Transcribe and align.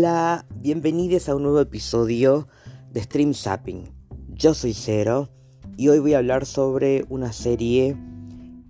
Hola, 0.00 0.46
bienvenidos 0.54 1.28
a 1.28 1.34
un 1.34 1.42
nuevo 1.42 1.60
episodio 1.60 2.46
de 2.92 3.02
Stream 3.02 3.34
Zapping. 3.34 3.82
Yo 4.28 4.54
soy 4.54 4.72
Cero 4.72 5.28
y 5.76 5.88
hoy 5.88 5.98
voy 5.98 6.14
a 6.14 6.18
hablar 6.18 6.46
sobre 6.46 7.04
una 7.08 7.32
serie 7.32 7.96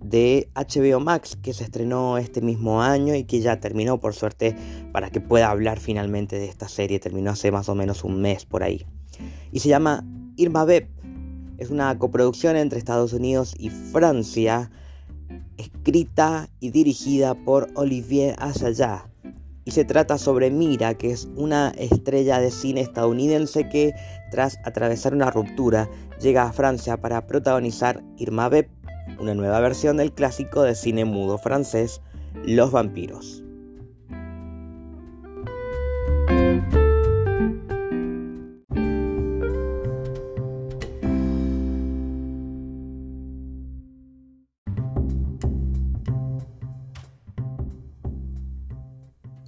de 0.03 0.49
HBO 0.55 0.99
Max 0.99 1.37
que 1.39 1.53
se 1.53 1.65
estrenó 1.65 2.17
este 2.17 2.41
mismo 2.41 2.81
año 2.81 3.13
y 3.13 3.25
que 3.25 3.41
ya 3.41 3.59
terminó 3.59 3.99
por 3.99 4.15
suerte 4.15 4.55
para 4.91 5.11
que 5.11 5.21
pueda 5.21 5.51
hablar 5.51 5.79
finalmente 5.79 6.39
de 6.39 6.47
esta 6.47 6.67
serie. 6.67 6.99
Terminó 6.99 7.29
hace 7.29 7.51
más 7.51 7.69
o 7.69 7.75
menos 7.75 8.03
un 8.03 8.19
mes 8.19 8.45
por 8.47 8.63
ahí. 8.63 8.87
Y 9.51 9.59
se 9.59 9.69
llama 9.69 10.03
Irma 10.35 10.65
Beb. 10.65 10.89
Es 11.59 11.69
una 11.69 11.95
coproducción 11.99 12.55
entre 12.55 12.79
Estados 12.79 13.13
Unidos 13.13 13.53
y 13.59 13.69
Francia, 13.69 14.71
escrita 15.57 16.49
y 16.59 16.71
dirigida 16.71 17.35
por 17.35 17.69
Olivier 17.75 18.35
Assayas 18.39 19.08
y 19.69 19.71
se 19.71 19.85
trata 19.85 20.17
sobre 20.17 20.49
Mira, 20.49 20.95
que 20.95 21.11
es 21.11 21.29
una 21.35 21.69
estrella 21.77 22.39
de 22.39 22.49
cine 22.49 22.81
estadounidense 22.81 23.69
que, 23.69 23.93
tras 24.31 24.57
atravesar 24.65 25.13
una 25.13 25.29
ruptura, 25.29 25.87
llega 26.19 26.41
a 26.41 26.51
Francia 26.51 26.97
para 26.97 27.27
protagonizar 27.27 28.03
Irma 28.17 28.49
Beb, 28.49 28.67
una 29.19 29.35
nueva 29.35 29.59
versión 29.59 29.97
del 29.97 30.11
clásico 30.11 30.63
de 30.63 30.73
cine 30.73 31.05
mudo 31.05 31.37
francés 31.37 32.01
Los 32.43 32.71
vampiros. 32.71 33.43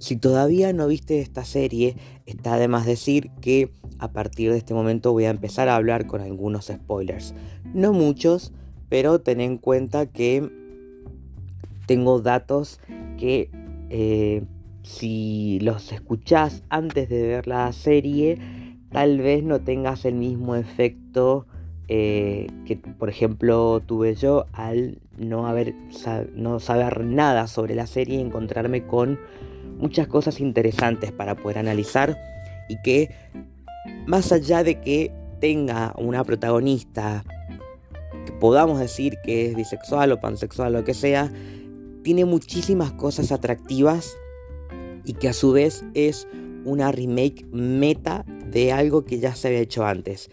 Si 0.02 0.16
todavía 0.16 0.72
no 0.72 0.88
viste 0.88 1.20
esta 1.20 1.44
serie, 1.44 1.94
está 2.26 2.56
de 2.56 2.66
más 2.66 2.86
decir 2.86 3.30
que 3.40 3.70
a 4.00 4.10
partir 4.10 4.50
de 4.50 4.58
este 4.58 4.74
momento 4.74 5.12
voy 5.12 5.26
a 5.26 5.30
empezar 5.30 5.68
a 5.68 5.76
hablar 5.76 6.08
con 6.08 6.20
algunos 6.20 6.66
spoilers. 6.66 7.36
No 7.72 7.92
muchos, 7.92 8.52
pero 8.88 9.20
ten 9.20 9.40
en 9.40 9.58
cuenta 9.58 10.06
que 10.06 10.50
tengo 11.86 12.20
datos 12.20 12.80
que 13.16 13.48
eh, 13.90 14.42
si 14.82 15.60
los 15.60 15.92
escuchás 15.92 16.64
antes 16.68 17.08
de 17.08 17.22
ver 17.22 17.46
la 17.46 17.72
serie, 17.72 18.38
tal 18.90 19.20
vez 19.20 19.44
no 19.44 19.60
tengas 19.60 20.04
el 20.04 20.16
mismo 20.16 20.56
efecto 20.56 21.46
eh, 21.86 22.48
que, 22.66 22.76
por 22.76 23.08
ejemplo, 23.08 23.80
tuve 23.86 24.16
yo 24.16 24.46
al 24.52 24.98
no, 25.16 25.46
haber, 25.46 25.76
no 26.34 26.58
saber 26.58 27.04
nada 27.04 27.46
sobre 27.46 27.76
la 27.76 27.86
serie 27.86 28.16
y 28.16 28.20
encontrarme 28.20 28.84
con 28.84 29.20
muchas 29.82 30.06
cosas 30.06 30.40
interesantes 30.40 31.10
para 31.10 31.34
poder 31.34 31.58
analizar 31.58 32.16
y 32.68 32.80
que 32.82 33.10
más 34.06 34.30
allá 34.30 34.62
de 34.62 34.80
que 34.80 35.12
tenga 35.40 35.92
una 35.98 36.22
protagonista 36.22 37.24
que 38.24 38.32
podamos 38.32 38.78
decir 38.78 39.18
que 39.24 39.46
es 39.46 39.56
bisexual 39.56 40.12
o 40.12 40.20
pansexual 40.20 40.76
o 40.76 40.78
lo 40.78 40.84
que 40.84 40.94
sea, 40.94 41.32
tiene 42.04 42.24
muchísimas 42.24 42.92
cosas 42.92 43.32
atractivas 43.32 44.16
y 45.04 45.14
que 45.14 45.28
a 45.28 45.32
su 45.32 45.50
vez 45.50 45.84
es 45.94 46.28
una 46.64 46.92
remake 46.92 47.44
meta 47.50 48.24
de 48.46 48.70
algo 48.70 49.04
que 49.04 49.18
ya 49.18 49.34
se 49.34 49.48
había 49.48 49.60
hecho 49.60 49.84
antes. 49.84 50.30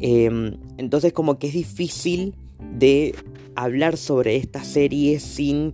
Em, 0.00 0.58
entonces 0.76 1.14
como 1.14 1.38
que 1.38 1.46
es 1.46 1.54
difícil 1.54 2.34
de 2.74 3.14
hablar 3.54 3.96
sobre 3.96 4.36
esta 4.36 4.62
serie 4.64 5.18
sin 5.18 5.72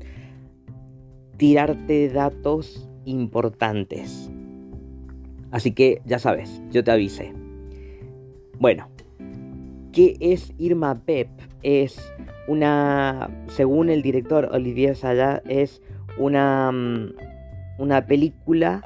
tirarte 1.36 2.08
datos 2.08 2.88
importantes. 3.04 4.30
Así 5.50 5.72
que 5.72 6.00
ya 6.04 6.18
sabes, 6.18 6.62
yo 6.70 6.82
te 6.82 6.90
avisé. 6.90 7.32
Bueno, 8.58 8.88
¿qué 9.92 10.16
es 10.20 10.52
Irma 10.58 11.02
Pep? 11.04 11.28
Es 11.62 12.12
una, 12.48 13.30
según 13.48 13.90
el 13.90 14.02
director 14.02 14.48
Olivier 14.52 14.96
Sayas, 14.96 15.42
es 15.46 15.82
una, 16.16 16.72
mm, 16.72 17.14
una 17.78 18.06
película 18.06 18.82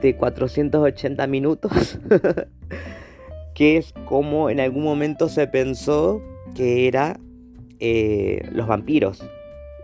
de 0.00 0.16
480 0.16 1.26
minutos, 1.26 1.98
que 3.54 3.76
es 3.76 3.94
como 4.04 4.50
en 4.50 4.60
algún 4.60 4.82
momento 4.82 5.28
se 5.28 5.46
pensó 5.46 6.20
que 6.54 6.86
era 6.88 7.18
eh, 7.80 8.48
Los 8.52 8.66
vampiros, 8.66 9.24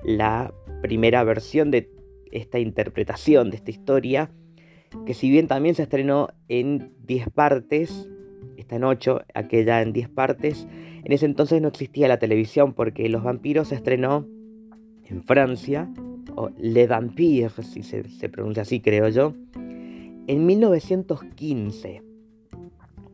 la 0.04 0.52
primera 0.82 1.24
versión 1.24 1.70
de 1.70 1.90
esta 2.32 2.58
interpretación 2.58 3.50
de 3.50 3.56
esta 3.56 3.70
historia, 3.70 4.30
que 5.06 5.14
si 5.14 5.30
bien 5.30 5.48
también 5.48 5.74
se 5.74 5.82
estrenó 5.82 6.28
en 6.48 6.92
10 7.06 7.30
partes, 7.30 8.08
está 8.56 8.76
en 8.76 8.84
8, 8.84 9.22
aquella 9.34 9.82
en 9.82 9.92
10 9.92 10.08
partes, 10.08 10.66
en 11.04 11.12
ese 11.12 11.26
entonces 11.26 11.60
no 11.62 11.68
existía 11.68 12.08
la 12.08 12.18
televisión 12.18 12.72
porque 12.72 13.08
Los 13.08 13.22
Vampiros 13.22 13.68
se 13.68 13.74
estrenó 13.74 14.26
en 15.04 15.22
Francia, 15.24 15.90
o 16.36 16.50
Le 16.58 16.86
Vampire, 16.86 17.50
si 17.62 17.82
se, 17.82 18.08
se 18.08 18.28
pronuncia 18.28 18.62
así 18.62 18.80
creo 18.80 19.08
yo, 19.08 19.34
en 20.26 20.46
1915, 20.46 22.02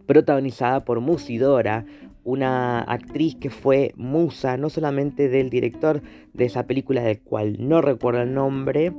protagonizada 0.06 0.84
por 0.84 1.00
Musidora, 1.00 1.86
una 2.24 2.80
actriz 2.80 3.36
que 3.36 3.50
fue 3.50 3.92
musa 3.96 4.56
no 4.56 4.70
solamente 4.70 5.28
del 5.28 5.50
director 5.50 6.02
de 6.32 6.46
esa 6.46 6.66
película 6.66 7.02
del 7.02 7.20
cual 7.20 7.56
no 7.60 7.82
recuerdo 7.82 8.22
el 8.22 8.34
nombre, 8.34 8.92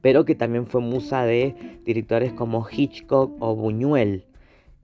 pero 0.00 0.24
que 0.24 0.34
también 0.34 0.66
fue 0.66 0.80
musa 0.80 1.24
de 1.24 1.54
directores 1.84 2.32
como 2.32 2.66
Hitchcock 2.68 3.32
o 3.40 3.54
Buñuel. 3.54 4.26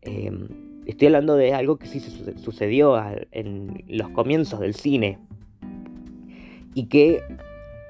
Em, 0.02 0.48
estoy 0.86 1.06
hablando 1.06 1.34
de 1.34 1.52
algo 1.52 1.76
que 1.76 1.88
sí 1.88 2.00
sucedió 2.00 2.96
en 3.32 3.84
los 3.88 4.10
comienzos 4.10 4.60
del 4.60 4.74
cine 4.74 5.18
y 6.74 6.86
que 6.86 7.20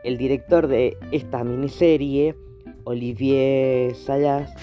el 0.05 0.17
director 0.17 0.69
de 0.69 0.97
esta 1.13 1.45
miniserie, 1.45 2.35
Olivier 2.85 3.95
Sayas, 3.95 4.55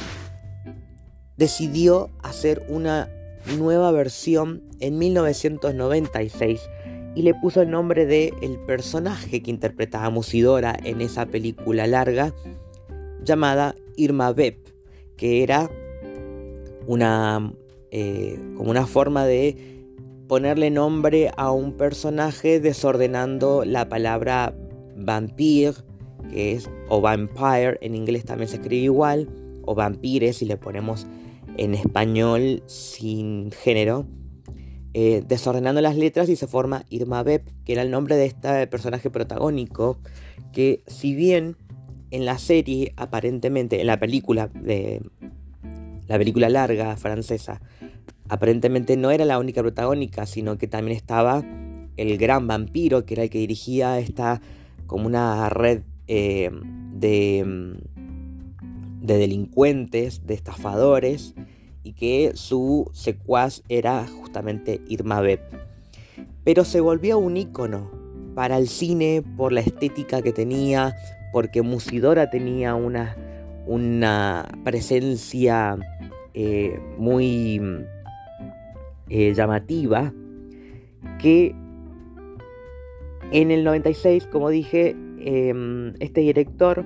decidió 1.37 2.09
hacer 2.23 2.65
una 2.67 3.09
nueva 3.57 3.91
versión 3.91 4.63
en 4.79 4.97
1996 4.97 6.61
y 7.15 7.21
le 7.21 7.33
puso 7.33 7.61
el 7.61 7.71
nombre 7.71 8.05
de 8.05 8.33
el 8.41 8.59
personaje 8.59 9.41
que 9.41 9.51
interpretaba 9.51 10.09
Musidora 10.09 10.77
en 10.83 11.01
esa 11.01 11.25
película 11.25 11.87
larga 11.87 12.33
llamada 13.23 13.75
Irma 13.95 14.33
Beb, 14.33 14.57
que 15.15 15.43
era 15.43 15.69
una 16.87 17.53
eh, 17.91 18.37
como 18.57 18.71
una 18.71 18.85
forma 18.85 19.25
de 19.25 19.55
ponerle 20.27 20.69
nombre 20.69 21.31
a 21.37 21.51
un 21.51 21.77
personaje 21.77 22.59
desordenando 22.59 23.63
la 23.63 23.87
palabra 23.87 24.53
vampire, 24.97 25.73
que 26.29 26.53
es 26.53 26.69
o 26.89 26.99
vampire 26.99 27.77
en 27.81 27.95
inglés 27.95 28.25
también 28.25 28.49
se 28.49 28.57
escribe 28.57 28.83
igual, 28.83 29.29
o 29.63 29.75
vampire 29.75 30.33
si 30.33 30.45
le 30.45 30.57
ponemos 30.57 31.07
en 31.57 31.73
español 31.73 32.63
sin 32.67 33.51
género, 33.51 34.05
eh, 34.93 35.23
desordenando 35.27 35.81
las 35.81 35.97
letras 35.97 36.29
y 36.29 36.35
se 36.35 36.47
forma 36.47 36.85
Irma 36.89 37.21
Beb, 37.23 37.43
que 37.65 37.73
era 37.73 37.81
el 37.81 37.91
nombre 37.91 38.15
de 38.15 38.25
este 38.25 38.67
personaje 38.67 39.09
protagónico, 39.09 39.99
que 40.53 40.83
si 40.87 41.15
bien 41.15 41.57
en 42.11 42.25
la 42.25 42.37
serie, 42.37 42.93
aparentemente, 42.95 43.81
en 43.81 43.87
la 43.87 43.99
película 43.99 44.47
de 44.47 45.01
la 46.07 46.17
película 46.17 46.49
larga 46.49 46.95
francesa, 46.97 47.61
aparentemente 48.29 48.95
no 48.95 49.11
era 49.11 49.25
la 49.25 49.39
única 49.39 49.61
protagónica, 49.61 50.25
sino 50.25 50.57
que 50.57 50.67
también 50.67 50.95
estaba 50.95 51.43
el 51.97 52.17
gran 52.17 52.47
vampiro, 52.47 53.05
que 53.05 53.15
era 53.15 53.23
el 53.23 53.29
que 53.29 53.39
dirigía 53.39 53.99
esta 53.99 54.41
como 54.87 55.07
una 55.07 55.49
red 55.49 55.81
eh, 56.07 56.51
de 56.93 57.77
de 59.05 59.17
delincuentes, 59.17 60.25
de 60.25 60.33
estafadores, 60.33 61.35
y 61.83 61.93
que 61.93 62.31
su 62.33 62.89
secuaz 62.93 63.63
era 63.69 64.05
justamente 64.07 64.81
Irma 64.87 65.21
Beb. 65.21 65.39
Pero 66.43 66.65
se 66.65 66.81
volvió 66.81 67.19
un 67.19 67.37
ícono 67.37 67.91
para 68.33 68.57
el 68.57 68.67
cine 68.67 69.23
por 69.37 69.51
la 69.51 69.61
estética 69.61 70.21
que 70.21 70.33
tenía, 70.33 70.95
porque 71.31 71.61
Musidora 71.61 72.29
tenía 72.29 72.75
una, 72.75 73.15
una 73.67 74.47
presencia 74.63 75.77
eh, 76.33 76.79
muy 76.97 77.61
eh, 79.09 79.33
llamativa, 79.33 80.11
que 81.19 81.55
en 83.31 83.51
el 83.51 83.63
96, 83.63 84.27
como 84.27 84.49
dije, 84.49 84.95
em, 85.19 85.93
este 85.99 86.21
director 86.21 86.85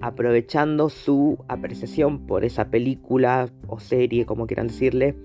aprovechando 0.00 0.88
su 0.88 1.38
apreciación 1.48 2.26
por 2.26 2.44
esa 2.44 2.66
película 2.70 3.48
o 3.66 3.80
serie, 3.80 4.26
como 4.26 4.46
quieran 4.46 4.68
decirle, 4.68 5.16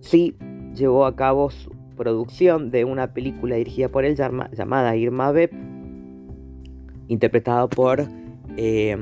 sí 0.00 0.36
llevó 0.74 1.06
a 1.06 1.16
cabo 1.16 1.50
su 1.50 1.70
producción 1.96 2.70
de 2.70 2.84
una 2.84 3.12
película 3.12 3.56
dirigida 3.56 3.88
por 3.88 4.04
él 4.04 4.16
llamada 4.16 4.96
Irma 4.96 5.32
Beb, 5.32 5.50
interpretada 7.08 7.68
por 7.68 8.06
eh, 8.56 8.96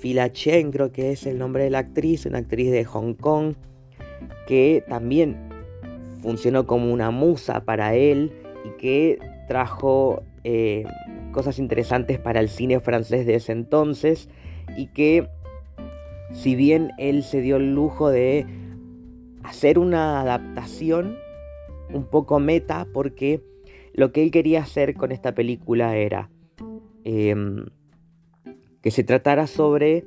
Phila 0.00 0.32
Chen, 0.32 0.70
creo 0.70 0.92
que 0.92 1.12
es 1.12 1.26
el 1.26 1.38
nombre 1.38 1.64
de 1.64 1.70
la 1.70 1.78
actriz, 1.78 2.26
una 2.26 2.38
actriz 2.38 2.70
de 2.70 2.84
Hong 2.84 3.14
Kong, 3.14 3.54
que 4.46 4.84
también 4.88 5.36
funcionó 6.22 6.66
como 6.66 6.92
una 6.92 7.10
musa 7.10 7.64
para 7.64 7.94
él 7.94 8.32
y 8.64 8.70
que 8.80 9.18
trajo 9.48 10.22
eh, 10.44 10.84
cosas 11.36 11.58
interesantes 11.58 12.18
para 12.18 12.40
el 12.40 12.48
cine 12.48 12.80
francés 12.80 13.26
de 13.26 13.34
ese 13.34 13.52
entonces 13.52 14.30
y 14.74 14.86
que 14.86 15.28
si 16.32 16.56
bien 16.56 16.92
él 16.96 17.22
se 17.24 17.42
dio 17.42 17.56
el 17.56 17.74
lujo 17.74 18.08
de 18.08 18.46
hacer 19.44 19.78
una 19.78 20.22
adaptación 20.22 21.18
un 21.92 22.04
poco 22.04 22.40
meta 22.40 22.88
porque 22.90 23.42
lo 23.92 24.12
que 24.12 24.22
él 24.22 24.30
quería 24.30 24.62
hacer 24.62 24.94
con 24.94 25.12
esta 25.12 25.34
película 25.34 25.94
era 25.98 26.30
em, 27.04 27.66
que 28.80 28.90
se 28.90 29.04
tratara 29.04 29.46
sobre 29.46 30.06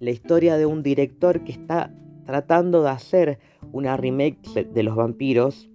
la 0.00 0.10
historia 0.10 0.58
de 0.58 0.66
un 0.66 0.82
director 0.82 1.44
que 1.44 1.52
está 1.52 1.94
tratando 2.26 2.82
de 2.82 2.90
hacer 2.90 3.38
una 3.72 3.96
remake 3.96 4.66
de 4.66 4.82
los 4.82 4.96
vampiros, 4.96 5.70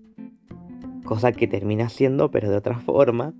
cosa 1.03 1.31
que 1.31 1.47
termina 1.47 1.85
haciendo 1.85 2.29
pero 2.29 2.51
de 2.51 2.57
otra 2.57 2.77
forma, 2.77 3.33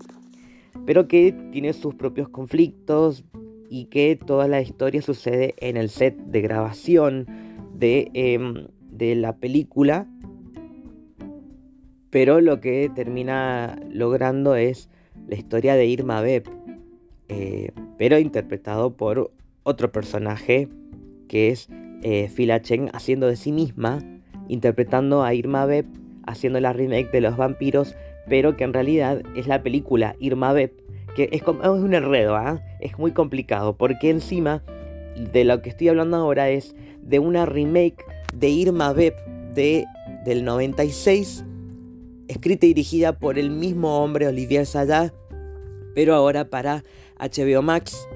pero 0.86 1.08
que 1.08 1.32
tiene 1.52 1.72
sus 1.72 1.94
propios 1.94 2.28
conflictos 2.28 3.24
y 3.70 3.86
que 3.86 4.16
toda 4.16 4.48
la 4.48 4.60
historia 4.60 5.02
sucede 5.02 5.54
en 5.58 5.76
el 5.76 5.88
set 5.88 6.16
de 6.16 6.40
grabación 6.40 7.26
de, 7.74 8.10
em, 8.14 8.68
de 8.90 9.14
la 9.14 9.36
película. 9.36 10.06
Pero 12.10 12.40
lo 12.40 12.60
que 12.60 12.90
termina 12.94 13.78
logrando 13.90 14.54
es 14.54 14.88
la 15.28 15.36
historia 15.36 15.74
de 15.74 15.86
Irma 15.86 16.20
Beb, 16.22 16.44
eh, 17.28 17.70
pero 17.98 18.18
interpretado 18.18 18.96
por 18.96 19.30
otro 19.62 19.92
personaje 19.92 20.68
que 21.28 21.50
es 21.50 21.68
eh, 22.02 22.30
Phila 22.34 22.62
Chen 22.62 22.88
haciendo 22.94 23.26
de 23.26 23.36
sí 23.36 23.52
misma, 23.52 23.98
interpretando 24.48 25.22
a 25.22 25.34
Irma 25.34 25.66
Beb, 25.66 25.84
haciendo 26.26 26.60
la 26.60 26.72
remake 26.72 27.10
de 27.10 27.20
los 27.20 27.36
vampiros, 27.36 27.94
pero 28.28 28.56
que 28.56 28.64
en 28.64 28.72
realidad 28.72 29.22
es 29.34 29.46
la 29.46 29.62
película 29.62 30.16
Irma 30.18 30.52
Beb, 30.52 30.72
que 31.14 31.28
es, 31.32 31.42
como, 31.42 31.62
es 31.62 31.68
un 31.68 31.94
enredo, 31.94 32.36
¿ah? 32.36 32.62
es 32.80 32.98
muy 32.98 33.12
complicado, 33.12 33.76
porque 33.76 34.10
encima 34.10 34.62
de 35.32 35.44
lo 35.44 35.62
que 35.62 35.70
estoy 35.70 35.88
hablando 35.88 36.16
ahora 36.16 36.50
es 36.50 36.74
de 37.02 37.18
una 37.18 37.46
remake 37.46 38.04
de 38.34 38.48
Irma 38.48 38.92
Beb 38.92 39.14
de, 39.54 39.84
del 40.24 40.44
96 40.44 41.44
escrita 42.28 42.66
y 42.66 42.68
dirigida 42.68 43.18
por 43.18 43.38
el 43.38 43.50
mismo 43.50 44.02
hombre, 44.02 44.28
Olivier 44.28 44.66
Sayat, 44.66 45.12
pero 45.94 46.14
ahora 46.14 46.48
para 46.48 46.84
HBO 47.18 47.62
Max. 47.62 48.08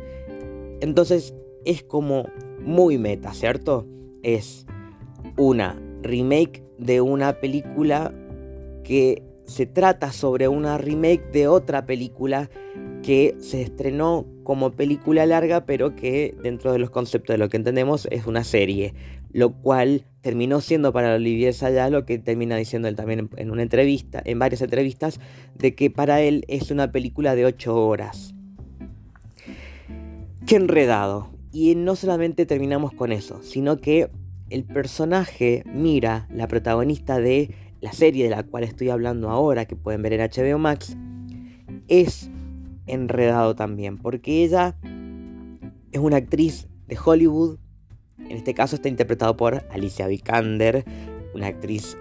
Entonces 0.81 1.35
es 1.65 1.82
como 1.82 2.29
muy 2.61 2.99
meta, 2.99 3.32
¿cierto? 3.32 3.87
Es 4.23 4.67
una 5.37 5.81
remake 6.03 6.62
de 6.79 7.00
una 7.00 7.41
película 7.41 8.15
que 8.85 9.23
se 9.44 9.67
trata 9.67 10.12
sobre 10.12 10.49
una 10.49 10.79
remake 10.79 11.31
de 11.33 11.49
otra 11.49 11.87
película 11.87 12.50
que 13.03 13.35
se 13.39 13.62
estrenó 13.62 14.27
como 14.44 14.73
película 14.73 15.27
larga, 15.27 15.67
pero 15.67 15.94
que 15.94 16.35
dentro 16.43 16.73
de 16.73 16.79
los 16.79 16.91
conceptos 16.91 17.35
de 17.35 17.39
lo 17.39 17.49
que 17.49 17.56
entendemos 17.56 18.06
es 18.11 18.27
una 18.27 18.44
serie, 18.44 18.94
lo 19.33 19.53
cual 19.53 20.05
terminó 20.21 20.61
siendo 20.61 20.93
para 20.93 21.15
Olivier 21.15 21.53
Sayá 21.53 21.91
lo 21.91 22.06
que 22.06 22.19
termina 22.19 22.56
diciendo 22.56 22.89
él 22.89 22.97
también 22.97 23.29
en 23.37 23.50
una 23.50 23.62
entrevista, 23.62 24.23
en 24.25 24.39
varias 24.39 24.62
entrevistas, 24.62 25.21
de 25.56 25.75
que 25.75 25.91
para 25.91 26.23
él 26.23 26.44
es 26.49 26.71
una 26.71 26.93
película 26.93 27.35
de 27.35 27.44
8 27.44 27.87
horas. 27.87 28.35
Qué 30.47 30.56
enredado. 30.56 31.31
Y 31.53 31.75
no 31.75 31.97
solamente 31.97 32.47
terminamos 32.47 32.93
con 32.93 33.12
eso, 33.12 33.43
sino 33.43 33.77
que 33.77 34.09
el 34.49 34.65
personaje 34.65 35.65
Mira, 35.67 36.29
la 36.31 36.49
protagonista 36.49 37.19
de 37.19 37.55
la 37.82 37.93
serie 37.93 38.25
de 38.25 38.31
la 38.31 38.44
cual 38.44 38.62
estoy 38.62 38.90
hablando 38.90 39.29
ahora, 39.29 39.67
que 39.67 39.75
pueden 39.75 40.02
ver 40.02 40.12
en 40.14 40.20
HBO 40.20 40.58
Max, 40.58 40.96
es 41.88 42.31
enredado 42.87 43.56
también, 43.56 43.99
porque 43.99 44.44
ella 44.44 44.76
es 45.90 45.99
una 46.00 46.17
actriz 46.19 46.69
de 46.87 46.96
Hollywood, 47.05 47.58
en 48.19 48.37
este 48.37 48.55
caso 48.55 48.76
está 48.76 48.88
interpretado 48.88 49.37
por 49.37 49.64
Alicia 49.70 50.06
Vikander, 50.06 50.84
una 51.34 51.49
actriz 51.49 51.99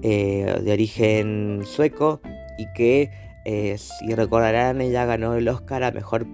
eh, 0.00 0.60
de 0.64 0.72
origen 0.72 1.60
sueco 1.66 2.22
y 2.56 2.64
que, 2.74 3.10
eh, 3.44 3.76
si 3.76 4.14
recordarán, 4.14 4.80
ella 4.80 5.04
ganó 5.04 5.34
el 5.34 5.46
Oscar 5.46 5.84
a 5.84 5.90
Mejor 5.90 6.26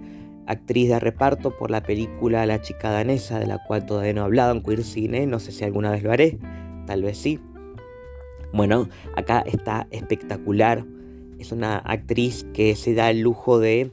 Actriz 0.47 0.87
de 0.87 0.99
Reparto 1.01 1.57
por 1.57 1.69
la 1.69 1.83
película 1.83 2.45
La 2.45 2.61
chica 2.61 2.91
danesa, 2.91 3.39
de 3.39 3.47
la 3.47 3.61
cual 3.65 3.85
todavía 3.85 4.13
no 4.13 4.21
he 4.21 4.23
hablado 4.23 4.53
en 4.53 4.63
Queer 4.63 4.83
Cine, 4.83 5.27
no 5.27 5.39
sé 5.39 5.51
si 5.51 5.65
alguna 5.65 5.91
vez 5.91 6.01
lo 6.01 6.13
haré, 6.13 6.39
tal 6.87 7.03
vez 7.03 7.17
sí. 7.17 7.41
Bueno, 8.55 8.87
acá 9.17 9.41
está 9.41 9.85
espectacular, 9.91 10.85
es 11.39 11.51
una 11.51 11.75
actriz 11.75 12.47
que 12.53 12.73
se 12.77 12.93
da 12.93 13.11
el 13.11 13.19
lujo 13.19 13.59
de 13.59 13.91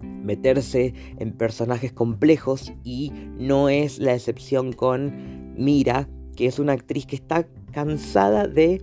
meterse 0.00 0.94
en 1.18 1.32
personajes 1.32 1.92
complejos 1.92 2.72
y 2.84 3.12
no 3.36 3.68
es 3.68 3.98
la 3.98 4.14
excepción 4.14 4.72
con 4.72 5.54
Mira, 5.58 6.08
que 6.36 6.46
es 6.46 6.58
una 6.58 6.72
actriz 6.72 7.04
que 7.04 7.16
está 7.16 7.46
cansada 7.70 8.48
de, 8.48 8.80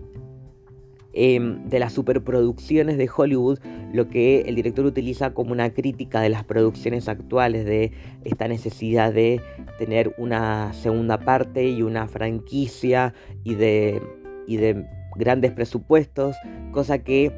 em, 1.14 1.68
de 1.70 1.80
las 1.80 1.94
superproducciones 1.94 3.00
de 3.00 3.10
Hollywood, 3.10 3.58
lo 3.94 4.08
que 4.10 4.42
el 4.42 4.54
director 4.54 4.86
utiliza 4.86 5.34
como 5.34 5.54
una 5.54 5.74
crítica 5.74 6.22
de 6.22 6.30
las 6.30 6.44
producciones 6.44 7.10
actuales, 7.10 7.66
de 7.66 7.94
esta 8.26 8.48
necesidad 8.48 9.12
de 9.12 9.42
tener 9.80 10.14
una 10.20 10.72
segunda 10.74 11.18
parte 11.18 11.68
y 11.68 11.82
una 11.82 12.08
franquicia 12.08 13.16
y 13.44 13.56
de, 13.56 14.04
y 14.46 14.58
de 14.58 14.86
grandes 15.16 15.52
presupuestos, 15.52 16.36
cosa 16.72 17.00
que 17.00 17.32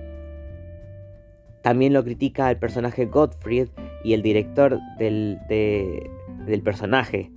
también 1.61 1.93
lo 1.93 2.03
critica 2.03 2.49
el 2.49 2.57
personaje 2.57 3.05
Gottfried 3.05 3.67
y 4.03 4.13
el 4.13 4.21
director 4.21 4.79
del, 4.97 5.37
del 5.49 6.61
personaje. 6.61 7.31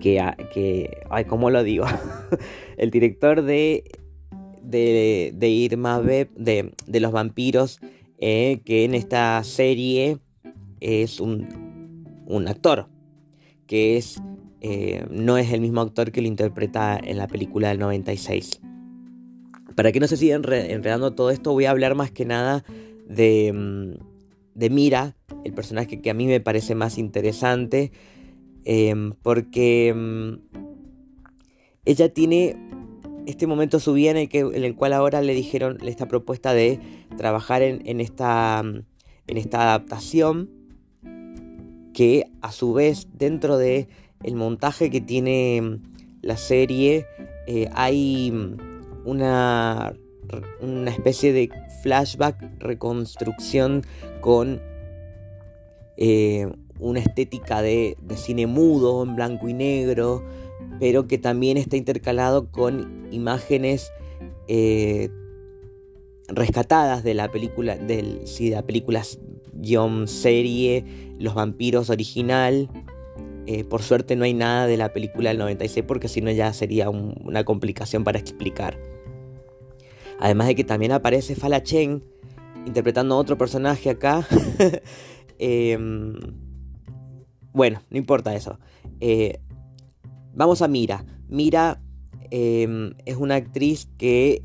Que, 0.00 0.20
que, 0.52 1.02
ay, 1.10 1.24
¿cómo 1.24 1.50
lo 1.50 1.62
digo? 1.62 1.86
el 2.76 2.90
director 2.90 3.42
de, 3.42 3.84
de, 4.62 5.32
de 5.34 5.48
Irma 5.48 5.98
Beb, 6.00 6.30
de, 6.34 6.72
de 6.86 7.00
los 7.00 7.12
vampiros, 7.12 7.80
eh, 8.18 8.60
que 8.64 8.84
en 8.84 8.94
esta 8.94 9.42
serie 9.44 10.18
es 10.80 11.20
un, 11.20 12.24
un 12.26 12.48
actor, 12.48 12.88
que 13.66 13.96
es, 13.96 14.22
eh, 14.60 15.04
no 15.10 15.36
es 15.36 15.52
el 15.52 15.60
mismo 15.60 15.80
actor 15.80 16.10
que 16.10 16.22
lo 16.22 16.28
interpreta 16.28 16.98
en 17.02 17.18
la 17.18 17.26
película 17.26 17.68
del 17.68 17.78
96. 17.78 18.60
Para 19.74 19.92
que 19.92 20.00
no 20.00 20.06
se 20.06 20.16
sigan 20.16 20.42
enredando 20.44 21.12
todo 21.12 21.30
esto, 21.30 21.52
voy 21.52 21.64
a 21.64 21.70
hablar 21.70 21.94
más 21.94 22.10
que 22.10 22.24
nada 22.24 22.64
de, 23.08 23.52
mm, 23.52 24.14
de 24.54 24.70
Mira, 24.70 25.16
el 25.44 25.52
personaje 25.52 26.00
que 26.00 26.10
a 26.10 26.14
mí 26.14 26.26
me 26.26 26.40
parece 26.40 26.74
más 26.74 26.98
interesante, 26.98 27.92
em, 28.64 29.12
porque 29.22 29.92
mm, 29.94 30.58
ella 31.84 32.08
tiene 32.08 32.56
este 33.26 33.46
momento 33.46 33.80
su 33.80 33.92
vida 33.94 34.10
en 34.10 34.16
el, 34.16 34.28
que, 34.28 34.40
en 34.40 34.64
el 34.64 34.74
cual 34.74 34.92
ahora 34.92 35.22
le 35.22 35.34
dijeron 35.34 35.78
esta 35.84 36.06
propuesta 36.06 36.54
de 36.54 36.78
trabajar 37.16 37.62
en, 37.62 38.00
esta, 38.00 38.62
mm, 38.62 38.82
en 39.26 39.36
esta 39.36 39.62
adaptación, 39.62 40.50
que 41.92 42.26
a 42.42 42.52
su 42.52 42.72
vez 42.72 43.08
dentro 43.14 43.56
de 43.56 43.88
el 44.22 44.34
montaje 44.34 44.90
que 44.90 45.00
tiene 45.00 45.78
la 46.22 46.36
serie 46.36 47.06
eh, 47.46 47.68
hay 47.72 48.32
una, 49.04 49.94
una 50.60 50.90
especie 50.90 51.32
de 51.32 51.50
flashback, 51.82 52.42
reconstrucción 52.58 53.82
con 54.20 54.60
eh, 55.96 56.48
una 56.78 57.00
estética 57.00 57.62
de, 57.62 57.96
cine 58.16 58.46
mudo, 58.46 59.02
en 59.02 59.16
blanco 59.16 59.48
y 59.48 59.54
negro, 59.54 60.24
pero 60.80 61.06
que 61.06 61.18
también 61.18 61.56
está 61.56 61.76
intercalado 61.76 62.50
con 62.50 63.08
imágenes 63.12 63.92
eh, 64.48 65.10
rescatadas 66.28 67.04
de 67.04 67.14
la 67.14 67.30
película, 67.30 67.76
del, 67.76 68.24
de 68.24 68.50
la 68.50 68.62
película 68.62 69.02
guion 69.52 70.08
serie, 70.08 70.84
Los 71.18 71.34
vampiros 71.34 71.90
original. 71.90 72.68
Eh, 73.46 73.62
por 73.62 73.82
suerte 73.82 74.16
no 74.16 74.24
hay 74.24 74.32
nada 74.32 74.66
de 74.66 74.78
la 74.78 74.92
película 74.92 75.28
del 75.28 75.38
96 75.38 75.84
porque 75.86 76.08
si 76.08 76.22
no 76.22 76.30
ya 76.30 76.52
sería 76.54 76.88
una 76.88 77.44
complicación 77.44 78.02
para 78.02 78.18
explicar. 78.18 78.78
Además 80.20 80.46
de 80.48 80.54
que 80.54 80.64
también 80.64 80.92
aparece 80.92 81.34
Fala 81.34 81.62
Chen 81.62 82.02
interpretando 82.66 83.14
a 83.14 83.18
otro 83.18 83.38
personaje 83.38 83.90
acá. 83.90 84.26
Em, 85.36 86.14
bueno, 87.52 87.82
no 87.90 87.98
importa 87.98 88.34
eso. 88.36 88.60
Eh, 89.00 89.40
vamos 90.32 90.62
a 90.62 90.68
Mira. 90.68 91.04
Mira 91.28 91.80
em, 92.30 92.94
es 93.04 93.16
una 93.16 93.34
actriz 93.34 93.88
que, 93.98 94.42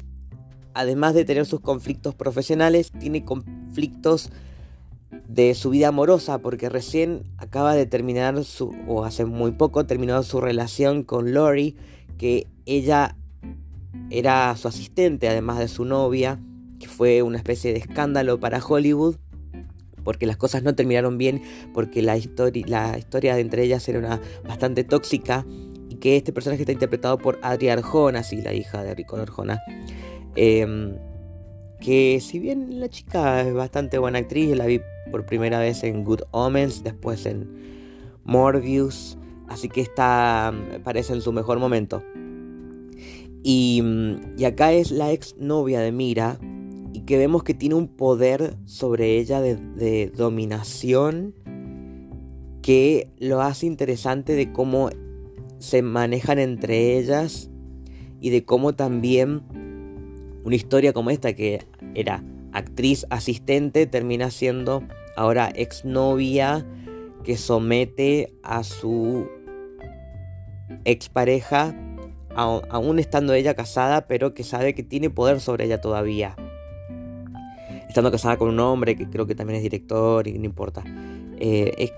además 0.73 1.13
de 1.13 1.25
tener 1.25 1.45
sus 1.45 1.59
conflictos 1.59 2.15
profesionales, 2.15 2.91
tiene 2.99 3.23
conflictos 3.23 4.31
de 5.27 5.53
su 5.53 5.69
vida 5.69 5.89
amorosa, 5.89 6.39
porque 6.39 6.69
recién 6.69 7.23
acaba 7.37 7.75
de 7.75 7.85
terminar 7.85 8.43
su, 8.43 8.75
o 8.87 9.03
hace 9.05 9.25
muy 9.25 9.51
poco 9.51 9.85
terminó 9.85 10.21
su 10.23 10.41
relación 10.41 11.03
con 11.03 11.33
Lori, 11.33 11.77
que 12.17 12.47
ella 12.65 13.15
era 14.09 14.55
su 14.57 14.67
asistente, 14.67 15.27
además 15.27 15.59
de 15.59 15.67
su 15.67 15.85
novia, 15.85 16.39
que 16.79 16.87
fue 16.87 17.21
una 17.21 17.37
especie 17.37 17.73
de 17.73 17.79
escándalo 17.79 18.39
para 18.39 18.63
Hollywood, 18.63 19.15
porque 20.03 20.25
las 20.25 20.37
cosas 20.37 20.63
no 20.63 20.75
terminaron 20.75 21.17
bien, 21.17 21.41
porque 21.73 22.01
la, 22.01 22.17
la 22.65 22.97
historia 22.97 23.35
de 23.35 23.41
entre 23.41 23.63
ellas 23.63 23.87
era 23.89 23.99
una 23.99 24.21
bastante 24.47 24.83
tóxica, 24.83 25.45
y 25.89 25.95
que 25.95 26.17
este 26.17 26.31
personaje 26.31 26.63
está 26.63 26.71
interpretado 26.71 27.17
por 27.17 27.39
Adria 27.41 27.73
Arjona, 27.73 28.23
sí, 28.23 28.41
la 28.41 28.53
hija 28.53 28.83
de 28.83 28.95
Rico 28.95 29.17
Arjona. 29.17 29.61
Em, 30.35 30.95
que 31.79 32.19
si 32.21 32.39
bien 32.39 32.79
la 32.79 32.89
chica 32.89 33.41
es 33.41 33.53
bastante 33.53 33.97
buena 33.97 34.19
actriz, 34.19 34.55
la 34.55 34.65
vi 34.65 34.81
por 35.11 35.25
primera 35.25 35.59
vez 35.59 35.83
en 35.83 36.03
Good 36.03 36.21
Omens, 36.31 36.83
después 36.83 37.25
en 37.25 37.49
Morbius, 38.23 39.17
así 39.47 39.69
que 39.69 39.81
está, 39.81 40.53
parece 40.83 41.13
en 41.13 41.21
su 41.21 41.31
mejor 41.31 41.59
momento. 41.59 42.03
Y, 43.43 43.81
y 44.37 44.45
acá 44.45 44.73
es 44.73 44.91
la 44.91 45.11
ex 45.11 45.35
novia 45.37 45.79
de 45.79 45.91
Mira, 45.91 46.39
y 46.93 47.01
que 47.01 47.17
vemos 47.17 47.43
que 47.43 47.53
tiene 47.53 47.75
un 47.75 47.87
poder 47.87 48.57
sobre 48.65 49.17
ella 49.17 49.41
de, 49.41 49.55
de 49.55 50.11
dominación 50.15 51.33
que 52.61 53.09
lo 53.17 53.41
hace 53.41 53.65
interesante 53.65 54.33
de 54.33 54.51
cómo 54.51 54.89
se 55.59 55.81
manejan 55.81 56.39
entre 56.39 56.97
ellas 56.97 57.49
y 58.21 58.29
de 58.29 58.43
cómo 58.43 58.73
también 58.73 59.43
una 60.43 60.55
historia 60.55 60.93
como 60.93 61.09
esta 61.09 61.33
que 61.33 61.65
era 61.95 62.23
actriz 62.51 63.05
asistente 63.09 63.85
termina 63.85 64.31
siendo 64.31 64.83
ahora 65.15 65.51
exnovia 65.53 66.65
que 67.23 67.37
somete 67.37 68.33
a 68.43 68.63
su 68.63 69.27
expareja 70.85 71.75
aún 72.35 72.99
estando 72.99 73.33
ella 73.33 73.53
casada 73.53 74.07
pero 74.07 74.33
que 74.33 74.43
sabe 74.43 74.73
que 74.73 74.83
tiene 74.83 75.09
poder 75.09 75.41
sobre 75.41 75.65
ella 75.65 75.81
todavía 75.81 76.35
estando 77.87 78.11
casada 78.11 78.37
con 78.37 78.49
un 78.49 78.59
hombre 78.59 78.95
que 78.95 79.09
creo 79.09 79.25
que 79.25 79.35
también 79.35 79.57
es 79.57 79.63
director 79.63 80.27
y 80.27 80.37
no 80.37 80.45
importa 80.45 80.83
eh, 81.37 81.73
es, 81.77 81.91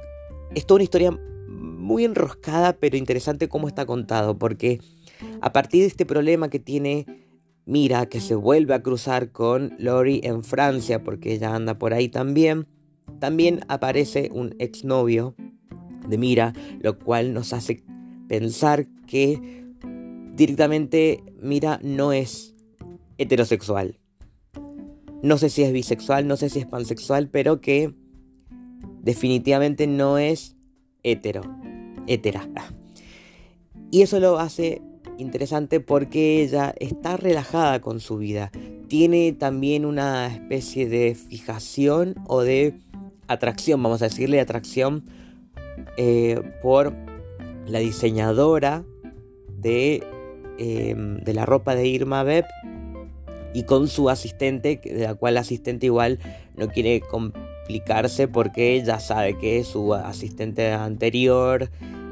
es 0.56 0.66
toda 0.66 0.78
una 0.78 0.84
historia 0.84 1.12
muy 1.48 2.06
enroscada 2.06 2.74
pero 2.74 2.98
interesante 2.98 3.50
cómo 3.50 3.68
está 3.68 3.86
contado 3.86 4.38
porque 4.38 4.80
a 5.42 5.52
partir 5.52 5.82
de 5.82 5.88
este 5.88 6.06
problema 6.06 6.50
que 6.50 6.60
tiene 6.60 7.06
Mira 7.66 8.08
que 8.08 8.22
se 8.22 8.36
vuelve 8.36 8.74
a 8.74 8.82
cruzar 8.82 9.32
con 9.32 9.74
Lori 9.78 10.20
en 10.24 10.44
Francia 10.44 11.04
porque 11.04 11.34
ella 11.34 11.56
anda 11.56 11.78
por 11.78 11.94
ahí 11.94 12.10
también. 12.10 12.68
También 13.20 13.62
aparece 13.68 14.30
un 14.34 14.56
exnovio 14.58 15.36
de 16.08 16.18
Mira, 16.18 16.54
lo 16.82 16.98
cual 16.98 17.34
nos 17.34 17.54
hace 17.54 17.84
pensar 18.28 18.88
que 19.06 19.61
directamente 20.42 21.24
Mira 21.40 21.80
no 21.84 22.14
es 22.14 22.56
heterosexual. 23.20 24.00
No 25.22 25.38
sé 25.38 25.52
si 25.52 25.62
es 25.62 25.72
bisexual, 25.72 26.28
no 26.28 26.36
sé 26.36 26.50
si 26.50 26.58
es 26.58 26.66
pansexual, 26.66 27.30
pero 27.30 27.62
que 27.62 27.94
definitivamente 29.04 29.86
no 29.86 30.18
es 30.18 30.56
hetero, 31.04 31.44
hetera. 32.08 32.50
Y 33.92 34.02
eso 34.02 34.20
lo 34.20 34.40
hace 34.40 34.82
interesante 35.20 35.80
porque 35.80 36.42
ella 36.42 36.74
está 36.80 37.18
relajada 37.18 37.80
con 37.80 38.00
su 38.00 38.18
vida. 38.18 38.50
Tiene 38.88 39.34
también 39.34 39.86
una 39.86 40.26
especie 40.26 40.90
de 40.90 41.14
fijación 41.14 42.16
o 42.26 42.42
de 42.42 42.80
atracción, 43.28 43.84
vamos 43.84 44.02
a 44.02 44.06
decirle 44.06 44.40
atracción, 44.40 45.06
eh, 45.98 46.42
por 46.64 46.96
la 47.68 47.78
diseñadora 47.78 48.84
de, 49.60 50.04
em, 50.58 51.18
de 51.20 51.34
la 51.34 51.46
ropa 51.46 51.76
de 51.76 51.88
Irma 51.88 52.24
Beb 52.24 52.46
y 53.54 53.64
con 53.64 53.88
su 53.88 54.10
asistente, 54.10 54.80
de 54.84 55.04
la 55.04 55.16
cual 55.16 55.36
la 55.36 55.42
asistente 55.42 55.88
igual 55.88 56.20
no 56.56 56.68
quiere 56.70 57.02
complicarse 57.02 58.28
porque 58.28 58.76
ella 58.76 59.00
sabe 59.00 59.38
que 59.38 59.64
su 59.64 59.94
asistente 59.94 60.72
anterior 60.72 61.70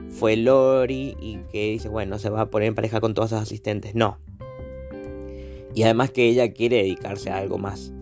fue 0.10 0.36
Lori 0.36 1.16
y 1.22 1.38
que 1.52 1.72
dice, 1.72 1.88
bueno, 1.90 2.20
se 2.20 2.30
va 2.30 2.42
a 2.42 2.50
poner 2.50 2.70
en 2.70 2.76
pareja 2.76 3.00
con 3.00 3.14
todas 3.14 3.30
sus 3.30 3.40
asistentes. 3.40 3.96
No. 3.96 4.18
Y 5.76 5.84
además 5.84 6.12
que 6.12 6.28
ella 6.28 6.52
quiere 6.52 6.78
dedicarse 6.78 7.30
a 7.30 7.38
algo 7.38 7.58
más 7.58 7.94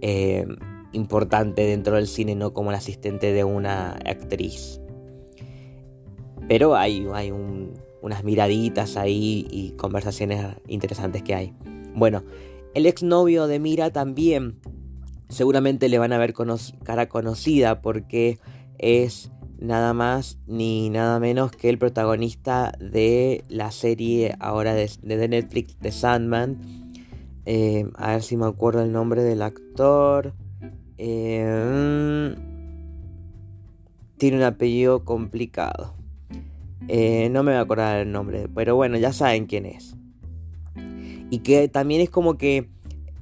eh, 0.00 0.46
importante 0.92 1.62
dentro 1.64 1.96
del 1.96 2.06
cine, 2.06 2.34
no 2.34 2.52
como 2.52 2.70
el 2.70 2.76
asistente 2.76 3.32
de 3.32 3.44
una 3.44 3.92
actriz. 4.04 4.80
Pero 6.48 6.76
hay, 6.76 7.06
hay 7.12 7.30
unas 8.02 8.24
miraditas 8.24 8.96
ahí 8.96 9.46
y 9.50 9.70
conversaciones 9.72 10.56
interesantes 10.66 11.22
que 11.22 11.34
hay. 11.34 11.54
Bueno, 11.94 12.22
el 12.74 12.86
exnovio 12.86 13.46
de 13.46 13.58
Mira 13.58 13.90
también 13.90 14.60
seguramente 15.28 15.88
le 15.88 15.98
van 15.98 16.12
a 16.12 16.18
ver 16.18 16.34
cara 16.84 17.08
conocida 17.08 17.82
porque 17.82 18.38
es 18.78 19.30
nada 19.58 19.92
más 19.92 20.38
ni 20.46 20.88
nada 20.90 21.18
menos 21.18 21.50
que 21.50 21.68
el 21.68 21.78
protagonista 21.78 22.72
de 22.78 23.44
la 23.48 23.70
serie 23.70 24.36
ahora 24.38 24.74
de, 24.74 24.88
Netflix 25.28 25.78
de 25.80 25.92
Sandman. 25.92 26.58
Eh, 27.44 27.90
a 27.96 28.12
ver 28.12 28.22
si 28.22 28.36
me 28.36 28.46
acuerdo 28.46 28.82
el 28.82 28.92
nombre 28.92 29.22
del 29.22 29.42
actor. 29.42 30.34
Eh, 30.98 32.34
tiene 34.16 34.36
un 34.36 34.42
apellido 34.42 35.04
complicado. 35.04 35.94
Eh, 36.88 37.28
no 37.30 37.42
me 37.42 37.52
voy 37.52 37.58
a 37.58 37.62
acordar 37.62 38.00
el 38.00 38.10
nombre, 38.10 38.48
pero 38.54 38.74
bueno, 38.74 38.96
ya 38.96 39.12
saben 39.12 39.46
quién 39.46 39.66
es. 39.66 39.94
Y 41.30 41.40
que 41.40 41.68
también 41.68 42.00
es 42.00 42.10
como 42.10 42.38
que 42.38 42.68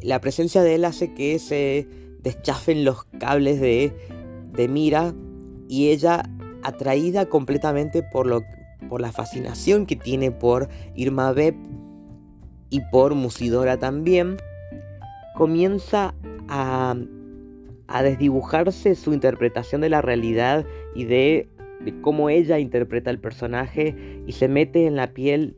la 0.00 0.20
presencia 0.20 0.62
de 0.62 0.76
él 0.76 0.84
hace 0.84 1.14
que 1.14 1.38
se 1.38 1.88
deschafen 2.22 2.84
los 2.84 3.04
cables 3.18 3.60
de, 3.60 3.92
de 4.52 4.68
mira 4.68 5.14
y 5.68 5.88
ella 5.88 6.22
atraída 6.62 7.26
completamente 7.26 8.02
por, 8.02 8.26
lo, 8.26 8.42
por 8.88 9.00
la 9.00 9.12
fascinación 9.12 9.86
que 9.86 9.96
tiene 9.96 10.30
por 10.30 10.68
Irma 10.94 11.32
Beb 11.32 11.56
y 12.70 12.80
por 12.92 13.14
Musidora 13.14 13.78
también, 13.78 14.36
comienza 15.34 16.14
a, 16.48 16.96
a 17.86 18.02
desdibujarse 18.02 18.94
su 18.94 19.12
interpretación 19.12 19.80
de 19.80 19.88
la 19.88 20.02
realidad 20.02 20.66
y 20.94 21.04
de, 21.04 21.48
de 21.84 22.00
cómo 22.00 22.30
ella 22.30 22.58
interpreta 22.58 23.10
el 23.10 23.18
personaje 23.18 24.22
y 24.26 24.32
se 24.32 24.48
mete 24.48 24.86
en 24.86 24.96
la 24.96 25.12
piel 25.12 25.56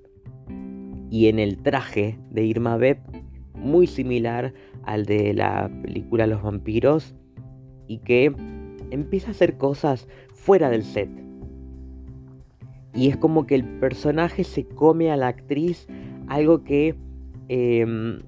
y 1.10 1.28
en 1.28 1.38
el 1.38 1.58
traje 1.58 2.18
de 2.30 2.44
Irma 2.44 2.76
Beb 2.76 2.98
muy 3.54 3.86
similar 3.86 4.52
al 4.84 5.04
de 5.04 5.34
la 5.34 5.70
película 5.82 6.26
Los 6.26 6.42
vampiros 6.42 7.14
y 7.86 7.98
que 7.98 8.32
empieza 8.90 9.28
a 9.28 9.30
hacer 9.32 9.56
cosas 9.56 10.08
fuera 10.34 10.70
del 10.70 10.84
set. 10.84 11.10
Y 12.94 13.08
es 13.08 13.16
como 13.16 13.46
que 13.46 13.54
el 13.54 13.64
personaje 13.64 14.44
se 14.44 14.66
come 14.66 15.10
a 15.10 15.16
la 15.16 15.28
actriz, 15.28 15.86
algo 16.26 16.64
que 16.64 16.94
em, 17.48 18.20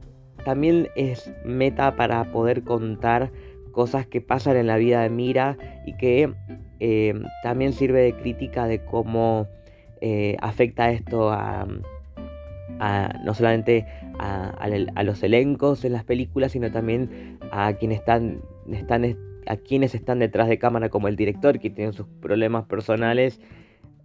también 0.44 0.88
es 0.96 1.32
meta 1.44 1.96
para 1.96 2.30
poder 2.30 2.62
contar 2.62 3.32
cosas 3.72 4.06
que 4.06 4.20
pasan 4.20 4.56
en 4.56 4.66
la 4.66 4.76
vida 4.76 5.02
de 5.02 5.10
Mira 5.10 5.56
y 5.86 5.96
que 5.96 6.32
em, 6.80 7.24
también 7.42 7.72
sirve 7.72 8.02
de 8.02 8.12
crítica 8.14 8.66
de 8.66 8.84
cómo 8.84 9.46
eh, 10.00 10.36
afecta 10.40 10.90
esto 10.90 11.30
a, 11.30 11.66
no 13.24 13.34
solamente 13.34 13.86
a, 14.18 15.02
los 15.04 15.22
elencos 15.22 15.84
en 15.84 15.92
las 15.92 16.04
películas, 16.04 16.52
sino 16.52 16.72
también 16.72 17.38
a 17.52 17.74
quienes 17.74 17.98
están, 17.98 18.40
están 18.70 19.16
a 19.46 19.56
quienes 19.56 19.94
están 19.94 20.18
detrás 20.18 20.48
de 20.48 20.58
cámara 20.58 20.88
como 20.88 21.08
el 21.08 21.16
director, 21.16 21.58
que 21.58 21.70
tiene 21.70 21.92
sus 21.92 22.06
problemas 22.20 22.64
personales 22.66 23.40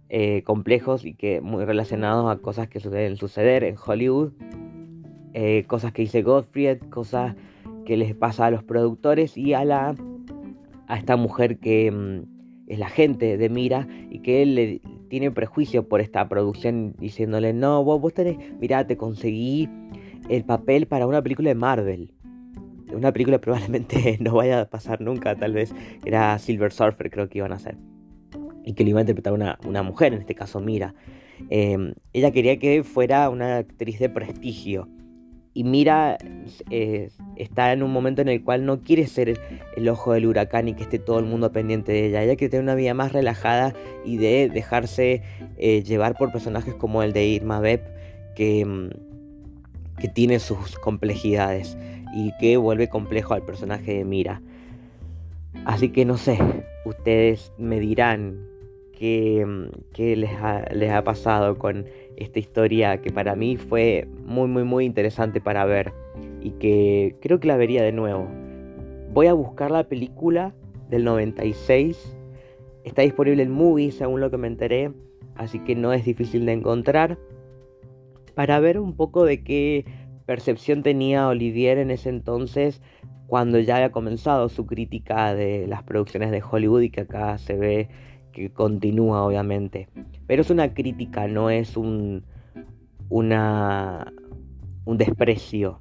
eh, 0.08 0.42
complejos 0.42 1.04
y 1.04 1.14
que 1.14 1.40
muy 1.40 1.64
relacionados 1.64 2.30
a 2.30 2.40
cosas 2.40 2.68
que 2.68 2.80
suelen 2.80 3.16
suceder 3.16 3.64
en 3.64 3.76
Hollywood, 3.76 4.32
eh, 5.32 5.64
cosas 5.66 5.92
que 5.92 6.02
dice 6.02 6.22
Godfrey, 6.22 6.78
cosas 6.90 7.34
que 7.84 7.96
les 7.96 8.14
pasa 8.14 8.46
a 8.46 8.50
los 8.50 8.62
productores 8.62 9.36
y 9.36 9.54
a 9.54 9.64
la 9.64 9.94
a 10.88 10.96
esta 10.96 11.16
mujer 11.16 11.58
que 11.58 11.90
mm, 11.90 12.35
es 12.66 12.78
la 12.78 12.88
gente 12.88 13.36
de 13.36 13.48
Mira 13.48 13.88
y 14.10 14.20
que 14.20 14.42
él 14.42 14.54
le 14.54 14.80
tiene 15.08 15.30
prejuicio 15.30 15.88
por 15.88 16.00
esta 16.00 16.28
producción 16.28 16.94
diciéndole 16.98 17.52
no 17.52 17.84
vos, 17.84 18.00
vos 18.00 18.12
tenés 18.12 18.38
mira 18.60 18.86
te 18.86 18.96
conseguí 18.96 19.68
el 20.28 20.44
papel 20.44 20.86
para 20.86 21.06
una 21.06 21.22
película 21.22 21.48
de 21.48 21.54
Marvel 21.54 22.10
una 22.92 23.12
película 23.12 23.38
probablemente 23.40 24.18
no 24.20 24.34
vaya 24.34 24.62
a 24.62 24.70
pasar 24.70 25.00
nunca, 25.00 25.34
tal 25.36 25.52
vez 25.52 25.74
era 26.04 26.38
Silver 26.38 26.72
Surfer 26.72 27.10
creo 27.10 27.28
que 27.28 27.38
iban 27.38 27.52
a 27.52 27.56
hacer. 27.56 27.76
Y 28.64 28.74
que 28.74 28.84
le 28.84 28.90
iba 28.90 28.98
a 28.98 29.02
interpretar 29.02 29.32
una, 29.32 29.58
una 29.64 29.82
mujer, 29.82 30.12
en 30.12 30.20
este 30.20 30.34
caso 30.34 30.60
Mira. 30.60 30.94
Em, 31.50 31.94
ella 32.12 32.32
quería 32.32 32.58
que 32.58 32.82
fuera 32.82 33.30
una 33.30 33.58
actriz 33.58 33.98
de 34.00 34.08
prestigio. 34.08 34.88
Y 35.56 35.64
Mira 35.64 36.18
eh, 36.68 37.08
está 37.36 37.72
en 37.72 37.82
un 37.82 37.90
momento 37.90 38.20
en 38.20 38.28
el 38.28 38.44
cual 38.44 38.66
no 38.66 38.82
quiere 38.82 39.06
ser 39.06 39.40
el, 39.74 39.88
ojo 39.88 40.12
del 40.12 40.26
huracán 40.26 40.68
y 40.68 40.74
que 40.74 40.82
esté 40.82 40.98
todo 40.98 41.18
el 41.18 41.24
mundo 41.24 41.50
pendiente 41.50 41.92
de 41.92 42.08
ella. 42.08 42.22
Ella 42.22 42.36
quiere 42.36 42.50
tener 42.50 42.62
una 42.62 42.74
vida 42.74 42.92
más 42.92 43.12
relajada 43.12 43.72
y 44.04 44.18
de 44.18 44.50
dejarse 44.52 45.22
eh, 45.56 45.82
llevar 45.82 46.14
por 46.14 46.30
personajes 46.30 46.74
como 46.74 47.02
el 47.02 47.14
de 47.14 47.24
Irma 47.24 47.60
Beb, 47.60 47.80
que, 48.34 48.66
mm, 48.66 48.90
que 49.98 50.08
tiene 50.08 50.40
sus 50.40 50.78
complejidades 50.78 51.78
y 52.14 52.32
que 52.38 52.58
vuelve 52.58 52.90
complejo 52.90 53.32
al 53.32 53.42
personaje 53.42 53.94
de 53.94 54.04
Mira. 54.04 54.42
Así 55.64 55.88
que 55.88 56.04
no 56.04 56.18
sé, 56.18 56.38
ustedes 56.84 57.50
me 57.56 57.80
dirán 57.80 58.46
mm, 59.00 59.92
les, 59.98 60.30
les 60.72 60.90
ha 60.90 61.04
pasado 61.04 61.58
con 61.58 61.86
esta 62.16 62.38
historia 62.38 63.00
que 63.00 63.10
para 63.10 63.36
mí 63.36 63.56
fue 63.56 64.08
muy 64.24 64.48
muy 64.48 64.64
muy 64.64 64.84
interesante 64.84 65.40
para 65.40 65.64
ver 65.64 65.92
y 66.40 66.50
que 66.52 67.16
creo 67.20 67.40
que 67.40 67.48
la 67.48 67.56
vería 67.56 67.82
de 67.82 67.92
nuevo. 67.92 68.28
Voy 69.12 69.26
a 69.26 69.34
buscar 69.34 69.70
la 69.70 69.88
película 69.88 70.54
del 70.90 71.04
96. 71.04 72.16
Está 72.84 73.02
disponible 73.02 73.42
en 73.42 73.50
Movie 73.50 73.90
según 73.90 74.20
lo 74.20 74.30
que 74.30 74.36
me 74.36 74.46
enteré, 74.46 74.92
así 75.34 75.58
que 75.60 75.74
no 75.74 75.92
es 75.92 76.04
difícil 76.04 76.46
de 76.46 76.52
encontrar. 76.52 77.18
Para 78.34 78.60
ver 78.60 78.78
un 78.78 78.94
poco 78.94 79.24
de 79.24 79.42
qué 79.42 79.84
percepción 80.26 80.82
tenía 80.82 81.28
Olivier 81.28 81.78
en 81.78 81.90
ese 81.90 82.10
entonces 82.10 82.82
cuando 83.26 83.58
ya 83.58 83.76
había 83.76 83.90
comenzado 83.90 84.48
su 84.48 84.66
crítica 84.66 85.34
de 85.34 85.66
las 85.66 85.82
producciones 85.82 86.30
de 86.30 86.42
Hollywood 86.48 86.82
y 86.82 86.90
que 86.90 87.02
acá 87.02 87.38
se 87.38 87.56
ve 87.56 87.88
que 88.36 88.50
continúa 88.50 89.24
obviamente. 89.24 89.88
Pero 90.26 90.42
es 90.42 90.50
una 90.50 90.74
crítica, 90.74 91.26
no 91.26 91.48
es 91.48 91.74
un, 91.78 92.22
un 93.08 94.98
desprecio, 94.98 95.80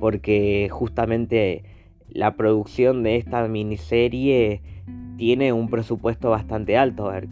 porque 0.00 0.68
justamente 0.68 1.62
la 2.08 2.34
producción 2.34 3.04
de 3.04 3.16
esta 3.16 3.46
miniserie 3.46 4.62
tiene 5.16 5.52
un 5.52 5.68
presupuesto 5.68 6.30
bastante 6.30 6.76
alto. 6.76 7.08
A 7.08 7.12
ver, 7.12 7.28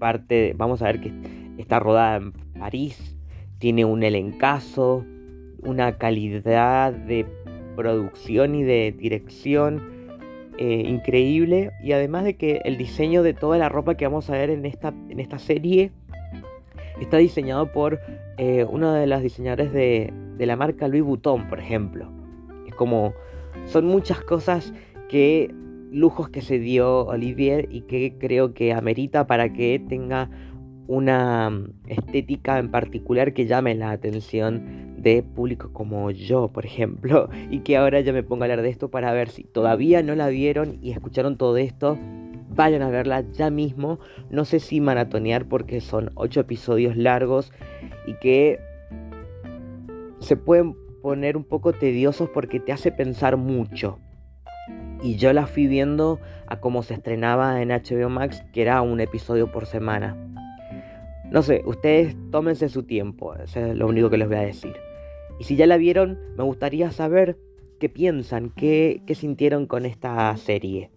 parte, 0.00 0.54
vamos 0.56 0.82
a 0.82 0.86
ver 0.86 1.00
que 1.00 1.12
está 1.58 1.78
rodada 1.78 2.16
en 2.16 2.32
París, 2.58 3.16
tiene 3.58 3.84
un 3.84 4.02
elencazo, 4.02 5.04
una 5.62 5.98
calidad 5.98 6.92
de 6.92 7.26
producción 7.76 8.56
y 8.56 8.64
de 8.64 8.90
dirección 8.90 9.93
eh, 10.58 10.84
increíble 10.86 11.72
y 11.82 11.92
además 11.92 12.24
de 12.24 12.36
que 12.36 12.62
el 12.64 12.76
diseño 12.76 13.22
de 13.22 13.34
toda 13.34 13.58
la 13.58 13.68
ropa 13.68 13.96
que 13.96 14.06
vamos 14.06 14.30
a 14.30 14.34
ver 14.34 14.50
en 14.50 14.64
esta, 14.66 14.94
en 15.08 15.20
esta 15.20 15.38
serie 15.38 15.90
está 17.00 17.16
diseñado 17.16 17.72
por 17.72 18.00
eh, 18.38 18.64
uno 18.68 18.92
de 18.92 19.06
los 19.06 19.22
diseñadores 19.22 19.72
de, 19.72 20.12
de, 20.36 20.46
la 20.46 20.56
marca 20.56 20.88
Louis 20.88 21.02
Vuitton, 21.02 21.48
por 21.48 21.58
ejemplo. 21.58 22.08
Es 22.66 22.74
como, 22.74 23.14
son 23.66 23.86
muchas 23.86 24.20
cosas 24.20 24.72
que, 25.08 25.52
lujos 25.90 26.28
que 26.28 26.42
se 26.42 26.58
dio 26.58 27.06
Olivier 27.06 27.68
y 27.70 27.82
que 27.82 28.16
creo 28.18 28.54
que 28.54 28.72
amerita 28.72 29.26
para 29.26 29.52
que 29.52 29.80
tenga 29.88 30.30
una 30.86 31.50
mm, 31.50 31.72
estética 31.88 32.58
en 32.58 32.70
particular 32.70 33.32
que 33.32 33.46
llame 33.46 33.74
la 33.74 33.90
atención 33.90 34.93
de 35.04 35.22
público 35.22 35.70
como 35.72 36.10
yo, 36.10 36.48
por 36.48 36.66
ejemplo, 36.66 37.28
y 37.50 37.60
que 37.60 37.76
ahora 37.76 38.00
ya 38.00 38.12
me 38.12 38.22
pongo 38.22 38.42
a 38.42 38.46
hablar 38.46 38.62
de 38.62 38.70
esto 38.70 38.90
para 38.90 39.12
ver 39.12 39.28
si 39.28 39.44
todavía 39.44 40.02
no 40.02 40.14
la 40.14 40.28
vieron 40.28 40.78
y 40.82 40.90
escucharon 40.90 41.36
todo 41.36 41.56
esto, 41.58 41.98
vayan 42.54 42.82
a 42.82 42.90
verla 42.90 43.24
ya 43.32 43.50
mismo. 43.50 44.00
No 44.30 44.44
sé 44.44 44.58
si 44.60 44.80
maratonear 44.80 45.46
porque 45.46 45.80
son 45.80 46.10
8 46.14 46.40
episodios 46.40 46.96
largos 46.96 47.52
y 48.06 48.14
que 48.14 48.58
se 50.18 50.36
pueden 50.36 50.74
poner 51.02 51.36
un 51.36 51.44
poco 51.44 51.72
tediosos 51.72 52.30
porque 52.30 52.58
te 52.58 52.72
hace 52.72 52.90
pensar 52.90 53.36
mucho. 53.36 53.98
Y 55.02 55.16
yo 55.16 55.34
la 55.34 55.46
fui 55.46 55.66
viendo 55.66 56.18
a 56.46 56.60
cómo 56.60 56.82
se 56.82 56.94
estrenaba 56.94 57.60
en 57.60 57.68
HBO 57.68 58.08
Max, 58.08 58.42
que 58.54 58.62
era 58.62 58.80
un 58.80 59.00
episodio 59.00 59.52
por 59.52 59.66
semana. 59.66 60.16
No 61.30 61.42
sé, 61.42 61.62
ustedes 61.66 62.16
tómense 62.30 62.70
su 62.70 62.84
tiempo, 62.84 63.34
eso 63.34 63.60
es 63.60 63.76
lo 63.76 63.86
único 63.86 64.08
que 64.08 64.16
les 64.16 64.28
voy 64.28 64.36
a 64.38 64.40
decir. 64.40 64.74
Y 65.38 65.44
si 65.44 65.56
ya 65.56 65.66
la 65.66 65.76
vieron, 65.76 66.18
me 66.36 66.44
gustaría 66.44 66.90
saber 66.90 67.38
qué 67.80 67.88
piensan, 67.88 68.50
qué, 68.50 69.02
sintieron 69.14 69.66
con 69.66 69.84
esta 69.84 70.36
serie. 70.36 70.90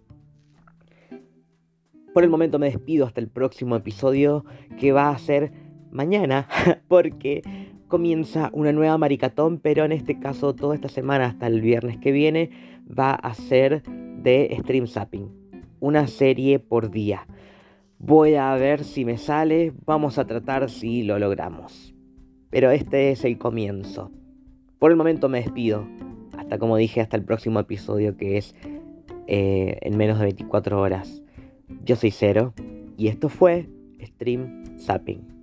Por 2.14 2.24
el 2.24 2.30
momento 2.30 2.58
me 2.58 2.70
despido 2.70 3.06
hasta 3.06 3.20
el 3.20 3.28
próximo 3.28 3.76
episodio 3.76 4.44
que 4.78 4.92
va 4.92 5.10
a 5.10 5.18
ser 5.18 5.52
mañana, 5.90 6.48
porque 6.88 7.42
comienza 7.88 8.50
una 8.52 8.72
nueva 8.72 8.98
maricatón, 8.98 9.58
pero 9.58 9.84
en 9.84 9.92
este 9.92 10.18
caso 10.18 10.54
toda 10.54 10.74
esta 10.74 10.88
semana 10.88 11.26
hasta 11.26 11.46
el 11.46 11.60
viernes 11.60 11.98
que 11.98 12.12
viene 12.12 12.50
va 12.86 13.12
a 13.12 13.34
ser 13.34 13.82
de 13.82 14.56
Stream 14.60 14.86
Zapping, 14.86 15.28
una 15.80 16.06
serie 16.06 16.58
por 16.58 16.90
día. 16.90 17.26
Voy 17.98 18.34
a 18.34 18.54
ver 18.54 18.84
si 18.84 19.04
me 19.04 19.18
sale, 19.18 19.72
vamos 19.84 20.18
a 20.18 20.26
tratar 20.26 20.70
si 20.70 21.02
lo 21.02 21.18
logramos. 21.18 21.94
Pero 22.50 22.70
este 22.70 23.10
es 23.10 23.24
el 23.24 23.38
comienzo. 23.38 24.12
Por 24.78 24.90
el 24.90 24.96
momento 24.96 25.28
me 25.28 25.42
despido. 25.42 25.86
Hasta 26.36 26.58
como 26.58 26.76
dije, 26.76 27.00
hasta 27.00 27.16
el 27.16 27.24
próximo 27.24 27.60
episodio 27.60 28.16
que 28.16 28.38
es 28.38 28.54
eh, 29.26 29.78
en 29.82 29.96
menos 29.96 30.18
de 30.18 30.24
24 30.24 30.80
horas. 30.80 31.22
Yo 31.84 31.96
soy 31.96 32.10
Cero 32.10 32.54
y 32.96 33.08
esto 33.08 33.28
fue 33.28 33.68
Stream 34.00 34.64
Zapping. 34.78 35.37